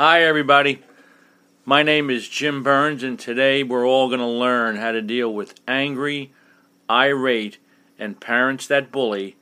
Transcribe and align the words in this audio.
Hi, 0.00 0.22
everybody. 0.22 0.80
My 1.64 1.82
name 1.82 2.08
is 2.08 2.28
Jim 2.28 2.62
Burns, 2.62 3.02
and 3.02 3.18
today 3.18 3.64
we're 3.64 3.84
all 3.84 4.06
going 4.06 4.20
to 4.20 4.26
learn 4.26 4.76
how 4.76 4.92
to 4.92 5.02
deal 5.02 5.34
with 5.34 5.58
angry, 5.66 6.32
irate, 6.88 7.58
and 7.98 8.20
parents 8.20 8.68
that 8.68 8.92
bully 8.92 9.34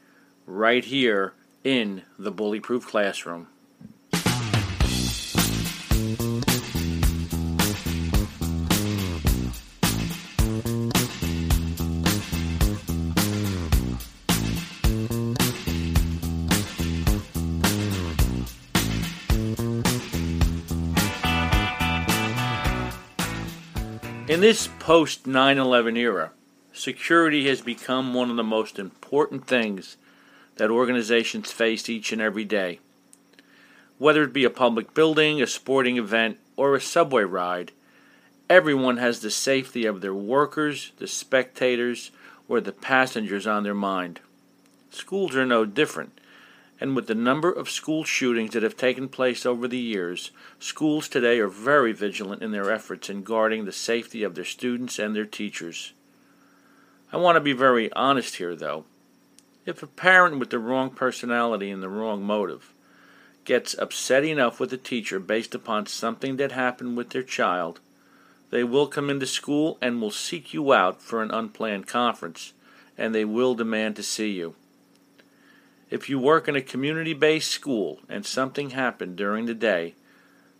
right 0.46 0.82
here 0.82 1.34
in 1.62 2.04
the 2.18 2.30
Bully 2.30 2.58
Proof 2.58 2.86
Classroom. 2.86 3.48
In 24.36 24.42
this 24.42 24.68
post 24.78 25.26
9 25.26 25.56
11 25.56 25.96
era, 25.96 26.30
security 26.74 27.48
has 27.48 27.62
become 27.62 28.12
one 28.12 28.28
of 28.28 28.36
the 28.36 28.44
most 28.44 28.78
important 28.78 29.46
things 29.46 29.96
that 30.56 30.70
organizations 30.70 31.50
face 31.50 31.88
each 31.88 32.12
and 32.12 32.20
every 32.20 32.44
day. 32.44 32.78
Whether 33.96 34.24
it 34.24 34.34
be 34.34 34.44
a 34.44 34.50
public 34.50 34.92
building, 34.92 35.40
a 35.40 35.46
sporting 35.46 35.96
event, 35.96 36.36
or 36.54 36.74
a 36.74 36.82
subway 36.82 37.22
ride, 37.22 37.72
everyone 38.50 38.98
has 38.98 39.20
the 39.20 39.30
safety 39.30 39.86
of 39.86 40.02
their 40.02 40.12
workers, 40.12 40.92
the 40.98 41.06
spectators, 41.06 42.10
or 42.46 42.60
the 42.60 42.72
passengers 42.72 43.46
on 43.46 43.62
their 43.62 43.72
mind. 43.72 44.20
Schools 44.90 45.34
are 45.34 45.46
no 45.46 45.64
different 45.64 46.12
and 46.80 46.94
with 46.94 47.06
the 47.06 47.14
number 47.14 47.50
of 47.50 47.70
school 47.70 48.04
shootings 48.04 48.52
that 48.52 48.62
have 48.62 48.76
taken 48.76 49.08
place 49.08 49.46
over 49.46 49.66
the 49.66 49.78
years, 49.78 50.30
schools 50.58 51.08
today 51.08 51.38
are 51.38 51.48
very 51.48 51.92
vigilant 51.92 52.42
in 52.42 52.52
their 52.52 52.70
efforts 52.70 53.08
in 53.08 53.22
guarding 53.22 53.64
the 53.64 53.72
safety 53.72 54.22
of 54.22 54.34
their 54.34 54.44
students 54.44 54.98
and 54.98 55.16
their 55.16 55.24
teachers. 55.24 55.92
I 57.12 57.16
want 57.16 57.36
to 57.36 57.40
be 57.40 57.52
very 57.52 57.90
honest 57.92 58.36
here, 58.36 58.54
though. 58.54 58.84
If 59.64 59.82
a 59.82 59.86
parent 59.86 60.38
with 60.38 60.50
the 60.50 60.58
wrong 60.58 60.90
personality 60.90 61.70
and 61.70 61.82
the 61.82 61.88
wrong 61.88 62.22
motive 62.22 62.72
gets 63.44 63.78
upset 63.78 64.24
enough 64.24 64.60
with 64.60 64.72
a 64.72 64.76
teacher 64.76 65.18
based 65.18 65.54
upon 65.54 65.86
something 65.86 66.36
that 66.36 66.52
happened 66.52 66.96
with 66.96 67.10
their 67.10 67.22
child, 67.22 67.80
they 68.50 68.64
will 68.64 68.86
come 68.86 69.08
into 69.08 69.26
school 69.26 69.78
and 69.80 70.00
will 70.00 70.10
seek 70.10 70.52
you 70.52 70.72
out 70.72 71.00
for 71.00 71.22
an 71.22 71.30
unplanned 71.30 71.86
conference, 71.86 72.52
and 72.98 73.14
they 73.14 73.24
will 73.24 73.54
demand 73.54 73.96
to 73.96 74.02
see 74.02 74.30
you. 74.30 74.54
If 75.88 76.08
you 76.08 76.18
work 76.18 76.48
in 76.48 76.56
a 76.56 76.62
community 76.62 77.14
based 77.14 77.50
school 77.50 78.00
and 78.08 78.26
something 78.26 78.70
happened 78.70 79.16
during 79.16 79.46
the 79.46 79.54
day, 79.54 79.94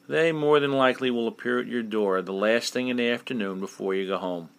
they 0.08 0.30
more 0.30 0.60
than 0.60 0.72
likely 0.72 1.10
will 1.10 1.26
appear 1.26 1.58
at 1.58 1.66
your 1.66 1.82
door 1.82 2.22
the 2.22 2.32
last 2.32 2.72
thing 2.72 2.86
in 2.88 2.96
the 2.96 3.10
afternoon 3.10 3.58
before 3.58 3.94
you 3.94 4.06
go 4.06 4.18
home. 4.18 4.50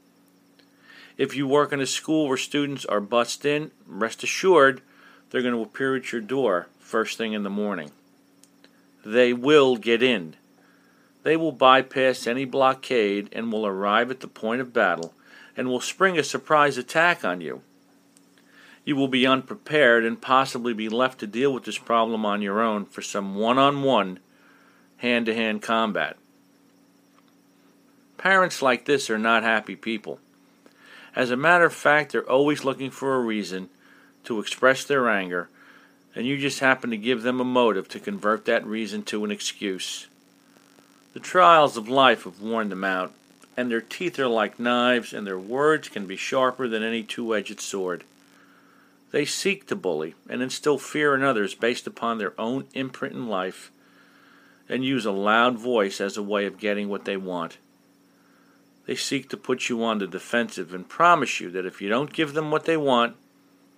If 1.17 1.35
you 1.35 1.47
work 1.47 1.71
in 1.71 1.79
a 1.79 1.85
school 1.85 2.27
where 2.27 2.37
students 2.37 2.85
are 2.85 2.99
bussed 2.99 3.45
in, 3.45 3.71
rest 3.87 4.23
assured 4.23 4.81
they're 5.29 5.41
going 5.41 5.53
to 5.53 5.61
appear 5.61 5.95
at 5.95 6.11
your 6.11 6.21
door 6.21 6.67
first 6.79 7.17
thing 7.17 7.31
in 7.31 7.43
the 7.43 7.49
morning. 7.49 7.91
They 9.05 9.31
will 9.31 9.77
get 9.77 10.03
in. 10.03 10.35
They 11.23 11.37
will 11.37 11.53
bypass 11.53 12.27
any 12.27 12.43
blockade 12.43 13.29
and 13.31 13.51
will 13.51 13.65
arrive 13.65 14.11
at 14.11 14.19
the 14.19 14.27
point 14.27 14.59
of 14.59 14.73
battle 14.73 15.13
and 15.55 15.69
will 15.69 15.79
spring 15.79 16.19
a 16.19 16.23
surprise 16.23 16.77
attack 16.77 17.23
on 17.23 17.39
you 17.39 17.61
you 18.87 18.95
will 18.95 19.09
be 19.09 19.27
unprepared 19.27 20.05
and 20.05 20.21
possibly 20.21 20.73
be 20.73 20.87
left 20.87 21.19
to 21.19 21.27
deal 21.27 21.51
with 21.51 21.65
this 21.65 21.77
problem 21.77 22.25
on 22.25 22.41
your 22.41 22.61
own 22.61 22.85
for 22.85 23.01
some 23.01 23.35
one 23.35 23.57
on 23.57 23.83
one, 23.83 24.17
hand 24.95 25.25
to 25.25 25.35
hand 25.35 25.61
combat. 25.61 26.15
Parents 28.17 28.61
like 28.61 28.85
this 28.85 29.09
are 29.09 29.17
not 29.17 29.43
happy 29.43 29.75
people. 29.75 30.19
As 31.13 31.31
a 31.31 31.35
matter 31.35 31.65
of 31.65 31.73
fact, 31.73 32.13
they're 32.13 32.31
always 32.31 32.63
looking 32.63 32.89
for 32.89 33.15
a 33.15 33.19
reason 33.19 33.67
to 34.23 34.39
express 34.39 34.85
their 34.85 35.09
anger, 35.09 35.49
and 36.15 36.25
you 36.25 36.37
just 36.37 36.61
happen 36.61 36.89
to 36.91 36.97
give 36.97 37.23
them 37.23 37.41
a 37.41 37.43
motive 37.43 37.89
to 37.89 37.99
convert 37.99 38.45
that 38.45 38.65
reason 38.65 39.03
to 39.03 39.25
an 39.25 39.31
excuse. 39.31 40.07
The 41.13 41.19
trials 41.19 41.75
of 41.75 41.89
life 41.89 42.23
have 42.23 42.39
worn 42.39 42.69
them 42.69 42.85
out, 42.85 43.11
and 43.57 43.69
their 43.69 43.81
teeth 43.81 44.17
are 44.17 44.29
like 44.29 44.61
knives, 44.61 45.11
and 45.11 45.27
their 45.27 45.37
words 45.37 45.89
can 45.89 46.07
be 46.07 46.15
sharper 46.15 46.69
than 46.69 46.83
any 46.83 47.03
two 47.03 47.35
edged 47.35 47.59
sword. 47.59 48.05
They 49.11 49.25
seek 49.25 49.67
to 49.67 49.75
bully 49.75 50.15
and 50.29 50.41
instill 50.41 50.77
fear 50.77 51.15
in 51.15 51.23
others 51.23 51.55
based 51.55 51.87
upon 51.87 52.17
their 52.17 52.39
own 52.39 52.65
imprint 52.73 53.15
in 53.15 53.27
life 53.27 53.71
and 54.67 54.83
use 54.83 55.05
a 55.05 55.11
loud 55.11 55.57
voice 55.57 56.01
as 56.01 56.17
a 56.17 56.23
way 56.23 56.45
of 56.45 56.57
getting 56.57 56.89
what 56.89 57.05
they 57.05 57.15
want. 57.15 57.57
They 58.85 58.95
seek 58.95 59.29
to 59.29 59.37
put 59.37 59.69
you 59.69 59.83
on 59.83 59.99
the 59.99 60.07
defensive 60.07 60.73
and 60.73 60.87
promise 60.87 61.39
you 61.39 61.49
that 61.51 61.65
if 61.65 61.81
you 61.81 61.89
don't 61.89 62.13
give 62.13 62.33
them 62.33 62.51
what 62.51 62.65
they 62.65 62.77
want, 62.77 63.15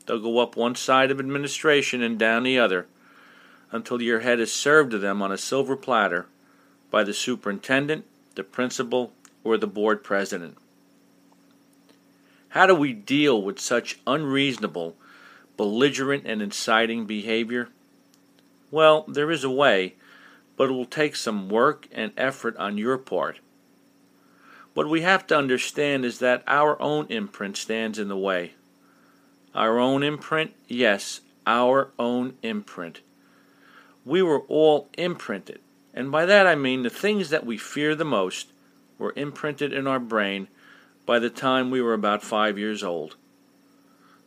they'll 0.06 0.20
go 0.20 0.40
up 0.40 0.56
one 0.56 0.76
side 0.76 1.12
of 1.12 1.20
administration 1.20 2.02
and 2.02 2.18
down 2.18 2.44
the 2.44 2.58
other 2.58 2.88
until 3.72 4.02
your 4.02 4.22
head 4.22 4.40
is 4.40 4.52
served 4.52 4.92
to 4.92 4.98
them 4.98 5.22
on 5.22 5.32
a 5.32 5.38
silver 5.38 5.76
platter 5.76 6.28
by 6.90 7.04
the 7.04 7.14
superintendent, 7.14 8.06
the 8.34 8.44
principal, 8.44 9.14
or 9.44 9.58
the 9.58 9.68
board 9.68 10.04
president. 10.04 10.58
How 12.50 12.66
do 12.66 12.74
we 12.74 12.94
deal 12.94 13.40
with 13.42 13.60
such 13.60 14.00
unreasonable 14.08 14.96
belligerent 15.60 16.24
and 16.26 16.42
inciting 16.42 17.06
behavior? 17.06 17.68
Well, 18.72 19.04
there 19.10 19.30
is 19.30 19.44
a 19.44 19.50
way, 19.50 19.96
but 20.56 20.70
it 20.70 20.72
will 20.72 20.86
take 20.86 21.18
some 21.18 21.50
work 21.50 21.86
and 21.92 22.14
effort 22.16 22.56
on 22.56 22.78
your 22.78 22.98
part. 22.98 23.40
What 24.74 24.88
we 24.88 25.02
have 25.02 25.28
to 25.28 25.38
understand 25.38 26.06
is 26.06 26.20
that 26.20 26.44
our 26.48 26.82
own 26.82 27.08
imprint 27.08 27.58
stands 27.58 28.00
in 28.00 28.08
the 28.08 28.16
way. 28.16 28.54
Our 29.54 29.80
own 29.80 30.02
imprint? 30.02 30.54
Yes, 30.70 31.20
our 31.46 31.90
own 32.00 32.38
imprint. 32.42 33.02
We 34.06 34.22
were 34.22 34.44
all 34.48 34.88
imprinted, 34.98 35.60
and 35.94 36.10
by 36.10 36.26
that 36.26 36.48
I 36.48 36.56
mean 36.56 36.84
the 36.84 36.90
things 36.90 37.32
that 37.32 37.46
we 37.46 37.58
fear 37.58 37.96
the 37.96 38.06
most 38.06 38.48
were 38.98 39.12
imprinted 39.18 39.74
in 39.74 39.88
our 39.88 40.00
brain 40.00 40.48
by 41.06 41.20
the 41.20 41.30
time 41.30 41.70
we 41.70 41.82
were 41.82 41.94
about 41.94 42.24
five 42.24 42.58
years 42.58 42.82
old. 42.82 43.18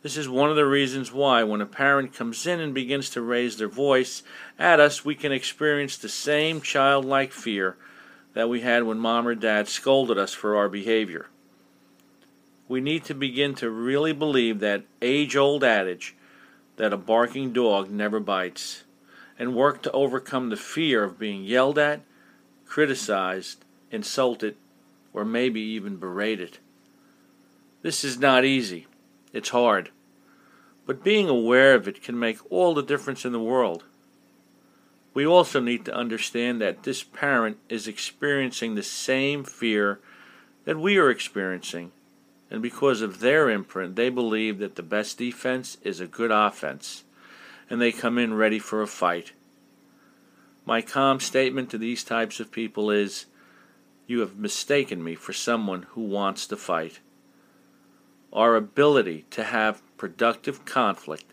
This 0.03 0.17
is 0.17 0.29
one 0.29 0.51
of 0.51 0.57
the 0.57 0.67
reasons 0.67 1.13
why, 1.13 1.45
when 1.45 1.61
a 1.61 1.67
parent 1.67 2.13
comes 2.13 2.45
in 2.45 2.59
and 2.59 2.75
begins 2.75 3.09
to 3.11 3.23
raise 3.23 3.57
their 3.57 3.69
voice 3.69 4.25
at 4.59 4.81
us, 4.81 5.05
we 5.05 5.15
can 5.15 5.31
experience 5.31 5.97
the 5.97 6.09
same 6.09 6.61
childlike 6.61 7.33
fear 7.33 7.77
that 8.35 8.49
we 8.49 8.63
had 8.63 8.83
when 8.83 8.99
mom 8.99 9.29
or 9.29 9.37
dad 9.37 9.69
scolded 9.69 10.19
us 10.19 10.35
for 10.35 10.57
our 10.57 10.69
behavior. 10.69 11.27
We 12.67 12.81
need 12.81 13.05
to 13.05 13.15
begin 13.15 13.55
to 13.57 13.71
really 13.71 14.13
believe 14.13 14.59
that 14.59 14.85
age 15.01 15.37
old 15.37 15.63
adage 15.63 16.17
that 16.77 16.93
a 16.93 16.97
barking 16.97 17.53
dog 17.53 17.91
never 17.91 18.19
bites 18.19 18.83
and 19.39 19.55
work 19.55 19.83
to 19.83 19.93
overcome 19.93 20.49
the 20.49 20.57
fear 20.57 21.05
of 21.05 21.19
being 21.19 21.45
yelled 21.45 21.79
at, 21.79 22.01
criticized, 22.67 23.65
insulted, 23.91 24.57
or 25.13 25.25
maybe 25.25 25.61
even 25.61 25.97
berated. 25.97 26.59
This 27.83 28.03
is 28.03 28.19
not 28.19 28.45
easy. 28.45 28.87
It's 29.33 29.51
hard. 29.51 29.91
But 30.87 31.05
being 31.05 31.29
aware 31.29 31.75
of 31.75 31.87
it 31.89 32.03
can 32.03 32.19
make 32.19 32.39
all 32.51 32.75
the 32.75 32.83
difference 32.83 33.25
in 33.25 33.33
the 33.33 33.41
world. 33.41 33.85
We 35.15 35.27
also 35.27 35.61
need 35.61 35.85
to 35.85 35.95
understand 35.95 36.61
that 36.61 36.83
this 36.83 37.03
parent 37.03 37.59
is 37.69 37.87
experiencing 37.87 38.75
the 38.75 38.83
same 38.83 39.45
fear 39.45 40.01
that 40.65 40.79
we 40.79 40.97
are 40.97 41.11
experiencing, 41.11 41.93
and 42.51 42.63
because 42.63 43.03
of 43.03 43.21
their 43.21 43.51
imprint, 43.51 43.97
they 43.97 44.09
believe 44.09 44.59
that 44.59 44.77
the 44.77 44.83
best 44.83 45.19
defense 45.19 45.77
is 45.83 46.01
a 46.01 46.07
good 46.07 46.31
offense, 46.31 47.05
and 47.69 47.81
they 47.81 47.93
come 47.93 48.17
in 48.19 48.35
ready 48.35 48.59
for 48.59 48.81
a 48.81 48.87
fight. 48.87 49.33
My 50.65 50.81
calm 50.81 51.21
statement 51.21 51.71
to 51.71 51.79
these 51.79 52.05
types 52.05 52.41
of 52.41 52.53
people 52.53 52.91
is 52.91 53.27
You 54.07 54.21
have 54.21 54.37
mistaken 54.37 55.03
me 55.03 55.15
for 55.15 55.33
someone 55.33 55.85
who 55.91 56.03
wants 56.03 56.47
to 56.47 56.57
fight. 56.57 57.01
Our 58.33 58.57
ability 58.57 59.27
to 59.31 59.45
have 59.45 59.83
productive 59.99 60.65
conflict 60.65 61.33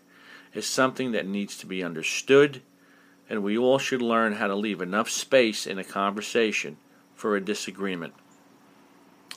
is 0.52 0.66
something 0.66 1.12
that 1.12 1.26
needs 1.26 1.56
to 1.58 1.66
be 1.66 1.82
understood, 1.82 2.60
and 3.28 3.42
we 3.42 3.56
all 3.56 3.78
should 3.78 4.02
learn 4.02 4.34
how 4.34 4.48
to 4.48 4.54
leave 4.54 4.82
enough 4.82 5.08
space 5.08 5.66
in 5.66 5.78
a 5.78 5.84
conversation 5.84 6.76
for 7.14 7.36
a 7.36 7.40
disagreement. 7.40 8.12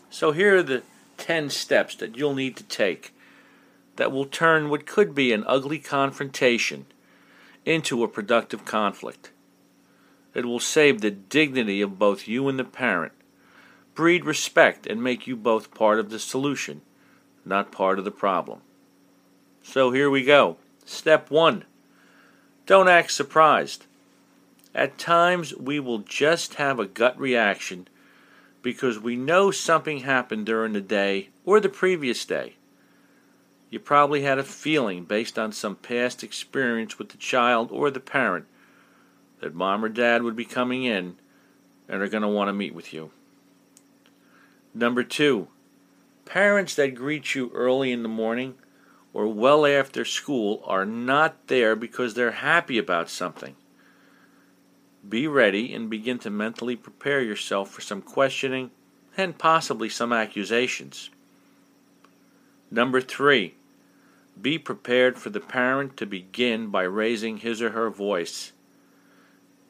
So, 0.09 0.31
here 0.31 0.57
are 0.57 0.63
the 0.63 0.83
10 1.17 1.49
steps 1.49 1.95
that 1.95 2.17
you'll 2.17 2.35
need 2.35 2.57
to 2.57 2.63
take 2.63 3.13
that 3.95 4.11
will 4.11 4.25
turn 4.25 4.69
what 4.69 4.85
could 4.85 5.15
be 5.15 5.31
an 5.31 5.45
ugly 5.47 5.79
confrontation 5.79 6.85
into 7.65 8.03
a 8.03 8.07
productive 8.09 8.65
conflict. 8.65 9.31
It 10.33 10.45
will 10.45 10.59
save 10.59 10.99
the 10.99 11.11
dignity 11.11 11.81
of 11.81 11.99
both 11.99 12.27
you 12.27 12.49
and 12.49 12.59
the 12.59 12.63
parent, 12.63 13.13
breed 13.95 14.25
respect, 14.25 14.85
and 14.87 15.01
make 15.01 15.27
you 15.27 15.37
both 15.37 15.73
part 15.73 15.99
of 15.99 16.09
the 16.09 16.19
solution 16.19 16.81
not 17.45 17.71
part 17.71 17.99
of 17.99 18.05
the 18.05 18.11
problem. 18.11 18.61
So 19.61 19.91
here 19.91 20.09
we 20.09 20.23
go. 20.23 20.57
Step 20.85 21.31
one 21.31 21.65
don't 22.65 22.87
act 22.87 23.11
surprised. 23.11 23.85
At 24.73 24.97
times, 24.97 25.53
we 25.55 25.79
will 25.79 25.99
just 25.99 26.55
have 26.55 26.79
a 26.79 26.85
gut 26.85 27.19
reaction 27.19 27.87
because 28.61 28.97
we 28.97 29.17
know 29.17 29.51
something 29.51 29.99
happened 29.99 30.45
during 30.45 30.71
the 30.71 30.81
day 30.81 31.29
or 31.45 31.59
the 31.59 31.69
previous 31.69 32.23
day. 32.23 32.55
You 33.69 33.79
probably 33.79 34.21
had 34.21 34.39
a 34.39 34.43
feeling 34.43 35.03
based 35.03 35.37
on 35.37 35.51
some 35.51 35.75
past 35.75 36.23
experience 36.23 36.97
with 36.97 37.09
the 37.09 37.17
child 37.17 37.69
or 37.71 37.91
the 37.91 37.99
parent 37.99 38.45
that 39.41 39.53
mom 39.53 39.83
or 39.83 39.89
dad 39.89 40.23
would 40.23 40.35
be 40.35 40.45
coming 40.45 40.83
in 40.83 41.17
and 41.89 42.01
are 42.01 42.07
going 42.07 42.23
to 42.23 42.29
want 42.29 42.47
to 42.47 42.53
meet 42.53 42.73
with 42.73 42.93
you. 42.93 43.11
Number 44.73 45.03
two, 45.03 45.49
parents 46.25 46.75
that 46.75 46.95
greet 46.95 47.35
you 47.35 47.51
early 47.53 47.91
in 47.91 48.03
the 48.03 48.09
morning 48.09 48.55
or 49.13 49.27
well 49.27 49.65
after 49.65 50.03
school 50.03 50.61
are 50.65 50.85
not 50.85 51.47
there 51.47 51.75
because 51.75 52.13
they're 52.13 52.31
happy 52.31 52.77
about 52.77 53.09
something. 53.09 53.55
Be 55.07 55.27
ready 55.27 55.73
and 55.73 55.89
begin 55.89 56.19
to 56.19 56.29
mentally 56.29 56.75
prepare 56.75 57.21
yourself 57.21 57.69
for 57.69 57.81
some 57.81 58.01
questioning 58.01 58.71
and 59.17 59.37
possibly 59.37 59.89
some 59.89 60.11
accusations. 60.11 61.09
Number 62.71 63.01
three, 63.01 63.53
be 64.41 64.57
prepared 64.57 65.19
for 65.19 65.29
the 65.29 65.39
parent 65.39 65.95
to 65.97 66.05
begin 66.05 66.69
by 66.69 66.83
raising 66.83 67.37
his 67.37 67.61
or 67.61 67.71
her 67.71 67.89
voice. 67.89 68.51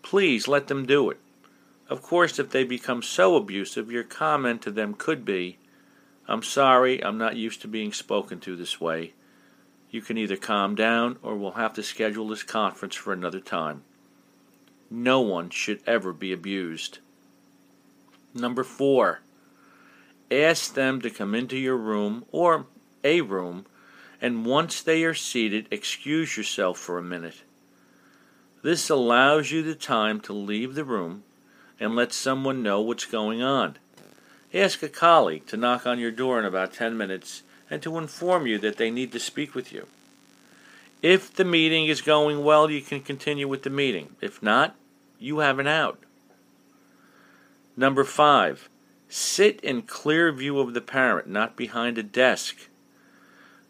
Please 0.01 0.47
let 0.47 0.67
them 0.67 0.85
do 0.85 1.09
it. 1.09 1.19
Of 1.89 2.01
course, 2.01 2.39
if 2.39 2.49
they 2.49 2.63
become 2.63 3.01
so 3.01 3.35
abusive, 3.35 3.91
your 3.91 4.03
comment 4.03 4.61
to 4.61 4.71
them 4.71 4.93
could 4.93 5.25
be, 5.25 5.57
I'm 6.27 6.43
sorry, 6.43 7.03
I'm 7.03 7.17
not 7.17 7.35
used 7.35 7.61
to 7.61 7.67
being 7.67 7.91
spoken 7.91 8.39
to 8.41 8.55
this 8.55 8.79
way. 8.79 9.13
You 9.89 10.01
can 10.01 10.17
either 10.17 10.37
calm 10.37 10.75
down 10.75 11.17
or 11.21 11.35
we'll 11.35 11.51
have 11.51 11.73
to 11.73 11.83
schedule 11.83 12.27
this 12.27 12.43
conference 12.43 12.95
for 12.95 13.13
another 13.13 13.39
time. 13.39 13.83
No 14.89 15.21
one 15.21 15.49
should 15.49 15.81
ever 15.85 16.13
be 16.13 16.31
abused. 16.31 16.99
Number 18.33 18.63
four, 18.63 19.19
ask 20.31 20.73
them 20.73 21.01
to 21.01 21.09
come 21.09 21.35
into 21.35 21.57
your 21.57 21.77
room 21.77 22.25
or 22.31 22.65
a 23.03 23.21
room 23.21 23.65
and 24.23 24.45
once 24.45 24.81
they 24.81 25.03
are 25.03 25.13
seated, 25.13 25.67
excuse 25.69 26.37
yourself 26.37 26.79
for 26.79 26.97
a 26.97 27.03
minute. 27.03 27.43
This 28.61 28.89
allows 28.89 29.51
you 29.51 29.61
the 29.61 29.75
time 29.75 30.21
to 30.21 30.31
leave 30.31 30.75
the 30.75 30.85
room 30.85 31.23
and 31.77 31.93
let 31.93 32.13
someone 32.13 32.63
know 32.63 32.79
what's 32.79 33.05
going 33.05 33.41
on. 33.41 33.77
Ask 34.53 34.83
a 34.83 34.89
colleague 34.89 35.47
to 35.47 35.57
knock 35.57 35.87
on 35.87 35.97
your 35.97 36.11
door 36.11 36.37
in 36.37 36.45
about 36.45 36.73
10 36.73 36.95
minutes 36.95 37.41
and 37.71 37.81
to 37.81 37.97
inform 37.97 38.45
you 38.45 38.59
that 38.59 38.77
they 38.77 38.91
need 38.91 39.11
to 39.13 39.19
speak 39.19 39.55
with 39.55 39.73
you. 39.73 39.87
If 41.01 41.33
the 41.33 41.43
meeting 41.43 41.87
is 41.87 42.01
going 42.01 42.43
well, 42.43 42.69
you 42.69 42.81
can 42.81 43.01
continue 43.01 43.47
with 43.47 43.63
the 43.63 43.71
meeting. 43.71 44.15
If 44.21 44.43
not, 44.43 44.75
you 45.17 45.39
have 45.39 45.57
an 45.57 45.67
out. 45.67 45.99
Number 47.75 48.03
five, 48.03 48.69
sit 49.09 49.59
in 49.61 49.81
clear 49.81 50.31
view 50.31 50.59
of 50.59 50.75
the 50.75 50.81
parent, 50.81 51.27
not 51.27 51.55
behind 51.55 51.97
a 51.97 52.03
desk. 52.03 52.69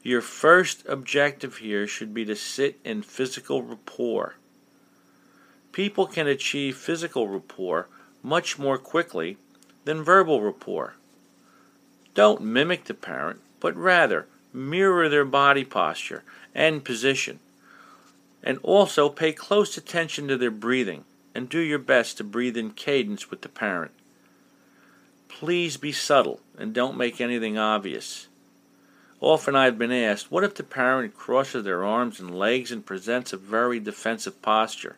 Your 0.01 0.21
first 0.21 0.83
objective 0.85 1.57
here 1.57 1.87
should 1.87 2.13
be 2.13 2.25
to 2.25 2.35
sit 2.35 2.77
in 2.83 3.03
physical 3.03 3.63
rapport. 3.63 4.35
People 5.71 6.07
can 6.07 6.27
achieve 6.27 6.75
physical 6.75 7.29
rapport 7.29 7.87
much 8.21 8.59
more 8.59 8.77
quickly 8.77 9.37
than 9.85 10.03
verbal 10.03 10.41
rapport. 10.41 10.95
Don't 12.13 12.41
mimic 12.41 12.85
the 12.85 12.93
parent, 12.93 13.39
but 13.59 13.75
rather 13.75 14.27
mirror 14.53 15.09
their 15.09 15.25
body 15.25 15.65
posture 15.65 16.23
and 16.53 16.83
position. 16.83 17.39
And 18.43 18.59
also 18.61 19.09
pay 19.09 19.31
close 19.31 19.77
attention 19.77 20.27
to 20.27 20.37
their 20.37 20.51
breathing 20.51 21.05
and 21.33 21.49
do 21.49 21.59
your 21.59 21.79
best 21.79 22.17
to 22.17 22.23
breathe 22.23 22.57
in 22.57 22.71
cadence 22.71 23.31
with 23.31 23.41
the 23.41 23.49
parent. 23.49 23.91
Please 25.27 25.77
be 25.77 25.91
subtle 25.91 26.39
and 26.57 26.73
don't 26.73 26.97
make 26.97 27.19
anything 27.19 27.57
obvious. 27.57 28.27
Often 29.19 29.55
I 29.55 29.65
have 29.65 29.79
been 29.79 29.91
asked, 29.91 30.29
what 30.29 30.43
if 30.43 30.53
the 30.53 30.63
parent 30.63 31.15
crosses 31.15 31.63
their 31.63 31.83
arms 31.83 32.19
and 32.19 32.37
legs 32.37 32.71
and 32.71 32.85
presents 32.85 33.31
a 33.31 33.37
very 33.37 33.79
defensive 33.79 34.41
posture? 34.41 34.97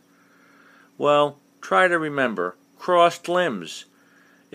Well, 0.98 1.38
try 1.62 1.88
to 1.88 2.00
remember 2.00 2.56
crossed 2.80 3.30
limbs. 3.30 3.86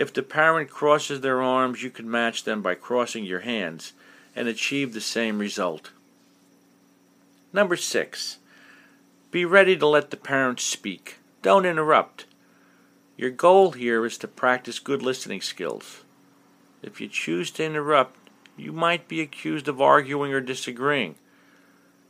If 0.00 0.14
the 0.14 0.22
parent 0.22 0.70
crosses 0.70 1.20
their 1.20 1.42
arms, 1.42 1.82
you 1.82 1.90
can 1.90 2.10
match 2.10 2.44
them 2.44 2.62
by 2.62 2.74
crossing 2.74 3.24
your 3.24 3.40
hands 3.40 3.92
and 4.34 4.48
achieve 4.48 4.94
the 4.94 5.00
same 5.02 5.38
result. 5.38 5.90
Number 7.52 7.76
six, 7.76 8.38
be 9.30 9.44
ready 9.44 9.76
to 9.76 9.86
let 9.86 10.10
the 10.10 10.16
parent 10.16 10.58
speak. 10.58 11.18
Don't 11.42 11.66
interrupt. 11.66 12.24
Your 13.18 13.28
goal 13.28 13.72
here 13.72 14.06
is 14.06 14.16
to 14.18 14.26
practice 14.26 14.78
good 14.78 15.02
listening 15.02 15.42
skills. 15.42 16.00
If 16.82 16.98
you 17.02 17.06
choose 17.06 17.50
to 17.50 17.64
interrupt, 17.66 18.16
you 18.56 18.72
might 18.72 19.06
be 19.06 19.20
accused 19.20 19.68
of 19.68 19.82
arguing 19.82 20.32
or 20.32 20.40
disagreeing. 20.40 21.16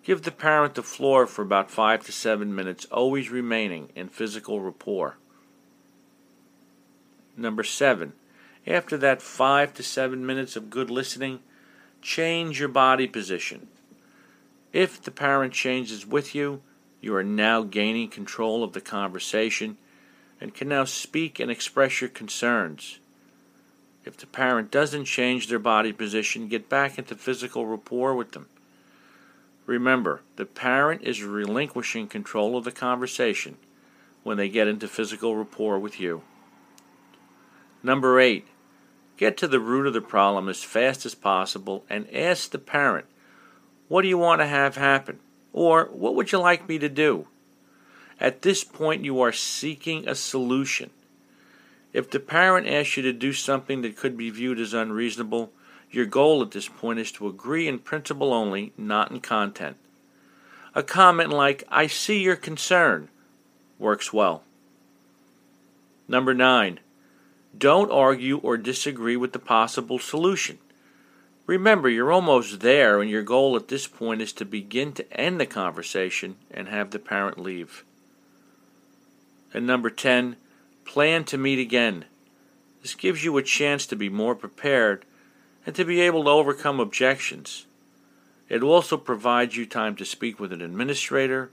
Give 0.05 0.23
the 0.23 0.31
parent 0.31 0.77
the 0.77 0.85
floor 0.85 1.27
for 1.27 1.43
about 1.43 1.73
five 1.73 2.07
to 2.07 2.13
seven 2.13 2.55
minutes, 2.55 2.85
always 2.93 3.31
remaining 3.31 3.89
in 3.97 4.11
physical 4.11 4.61
rapport. 4.61 5.17
Number 7.41 7.65
seven, 7.65 8.13
after 8.67 8.99
that 8.99 9.23
five 9.23 9.73
to 9.75 9.83
seven 9.83 10.27
minutes 10.27 10.57
of 10.57 10.69
good 10.69 10.91
listening, 10.91 11.41
change 12.03 12.61
your 12.61 12.69
body 12.69 13.07
position. 13.07 13.69
If 14.75 15.01
the 15.01 15.11
parent 15.11 15.55
changes 15.55 16.07
with 16.07 16.35
you, 16.35 16.61
you 17.01 17.15
are 17.15 17.25
now 17.25 17.63
gaining 17.63 18.11
control 18.11 18.63
of 18.63 18.75
the 18.75 18.81
conversation 18.83 19.79
and 20.39 20.53
can 20.53 20.69
now 20.69 20.85
speak 20.85 21.41
and 21.41 21.51
express 21.51 22.03
your 22.03 22.11
concerns. 22.11 22.99
If 24.05 24.19
the 24.19 24.27
parent 24.27 24.71
doesn't 24.71 25.07
change 25.07 25.49
their 25.49 25.59
body 25.59 25.95
position, 25.95 26.47
get 26.47 26.69
back 26.69 26.99
into 26.99 27.15
physical 27.15 27.65
rapport 27.65 28.15
with 28.15 28.33
them. 28.33 28.51
Remember, 29.65 30.21
the 30.37 30.45
parent 30.45 31.05
is 31.05 31.23
relinquishing 31.23 32.07
control 32.07 32.59
of 32.59 32.65
the 32.65 32.71
conversation 32.71 33.57
when 34.25 34.37
they 34.37 34.51
get 34.51 34.69
into 34.69 34.87
physical 34.87 35.37
rapport 35.37 35.79
with 35.79 35.99
you. 35.99 36.21
Number 37.83 38.21
eight, 38.21 38.47
get 39.17 39.37
to 39.39 39.49
the 39.49 39.61
root 39.61 39.87
of 39.87 39.95
the 39.95 40.01
problem 40.01 40.49
as 40.49 40.63
fast 40.63 41.07
as 41.07 41.15
possible 41.15 41.85
and 41.89 42.13
ask 42.15 42.51
the 42.51 42.59
parent, 42.59 43.07
What 43.89 44.03
do 44.03 44.09
you 44.09 44.19
want 44.19 44.41
to 44.41 44.47
have 44.47 44.77
happen? 44.77 45.19
Or, 45.53 45.87
What 45.87 46.15
would 46.15 46.33
you 46.33 46.39
like 46.39 46.69
me 46.69 46.79
to 46.79 46.89
do? 46.89 47.27
At 48.21 48.43
this 48.43 48.65
point, 48.65 49.05
you 49.05 49.21
are 49.23 49.33
seeking 49.33 50.07
a 50.07 50.15
solution. 50.15 50.91
If 51.93 52.11
the 52.11 52.21
parent 52.21 52.69
asks 52.69 52.97
you 52.97 53.03
to 53.05 53.13
do 53.13 53.33
something 53.33 53.83
that 53.83 53.97
could 53.97 54.17
be 54.17 54.31
viewed 54.31 54.61
as 54.61 54.75
unreasonable, 54.75 55.53
your 55.91 56.07
goal 56.07 56.43
at 56.43 56.53
this 56.53 56.69
point 56.69 57.01
is 57.01 57.11
to 57.13 57.27
agree 57.27 57.67
in 57.67 57.79
principle 57.79 58.33
only, 58.33 58.73
not 58.77 59.11
in 59.11 59.21
content. 59.21 59.77
A 60.75 60.83
comment 60.83 61.31
like, 61.31 61.65
I 61.69 61.89
see 61.89 62.21
your 62.21 62.37
concern, 62.37 63.09
works 63.79 64.13
well. 64.13 64.45
Number 66.07 66.33
nine, 66.33 66.79
don't 67.57 67.91
argue 67.91 68.39
or 68.39 68.57
disagree 68.57 69.17
with 69.17 69.33
the 69.33 69.39
possible 69.39 69.99
solution. 69.99 70.59
Remember, 71.47 71.89
you're 71.89 72.13
almost 72.13 72.61
there, 72.61 73.01
and 73.01 73.11
your 73.11 73.23
goal 73.23 73.57
at 73.57 73.69
this 73.69 73.87
point 73.87 74.23
is 74.23 74.33
to 74.35 74.45
begin 74.45 74.93
to 74.93 75.13
end 75.13 75.41
the 75.41 75.47
conversation 75.47 76.37
and 76.51 76.69
have 76.69 76.91
the 76.91 76.99
parent 76.99 77.39
leave. 77.39 77.85
And 79.53 79.67
number 79.67 79.91
10, 79.91 80.37
Plan 80.91 81.23
to 81.27 81.39
meet 81.39 81.61
again. 81.61 82.05
This 82.83 82.97
gives 82.97 83.23
you 83.23 83.37
a 83.37 83.45
chance 83.45 83.87
to 83.87 83.95
be 83.95 84.09
more 84.09 84.35
prepared 84.35 85.05
and 85.65 85.73
to 85.77 85.85
be 85.85 86.01
able 86.01 86.25
to 86.25 86.31
overcome 86.31 86.81
objections. 86.81 87.67
It 88.49 88.65
also 88.65 88.97
provides 88.97 89.57
you 89.57 89.67
time 89.67 89.95
to 89.95 90.05
speak 90.05 90.41
with 90.41 90.53
an 90.53 90.61
administrator, 90.61 91.53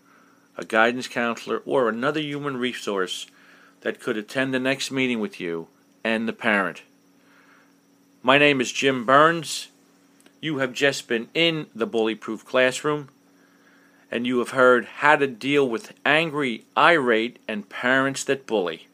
a 0.58 0.66
guidance 0.66 1.08
counselor, 1.08 1.62
or 1.68 1.88
another 1.88 2.20
human 2.20 2.58
resource 2.58 3.27
that 3.82 4.00
could 4.00 4.18
attend 4.18 4.56
the 4.56 4.60
next 4.60 4.89
meeting 4.89 5.20
with 5.20 5.39
you 5.39 5.68
and 6.08 6.26
the 6.26 6.32
parent. 6.32 6.84
My 8.24 8.38
name 8.38 8.62
is 8.62 8.72
Jim 8.72 9.06
Burns. 9.06 9.68
You 10.40 10.60
have 10.60 10.72
just 10.72 11.06
been 11.10 11.28
in 11.34 11.68
the 11.76 11.86
Bully 11.86 12.16
Proof 12.16 12.46
Classroom, 12.46 13.10
and 14.10 14.26
you 14.26 14.40
have 14.40 14.52
heard 14.52 14.86
how 14.86 15.18
to 15.18 15.28
deal 15.28 15.68
with 15.68 15.94
angry, 16.06 16.64
irate, 16.78 17.40
and 17.46 17.68
parents 17.68 18.24
that 18.24 18.48
bully. 18.48 18.88